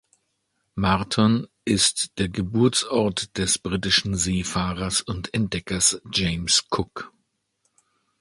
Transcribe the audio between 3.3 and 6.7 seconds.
des britischen Seefahrers und Entdeckers James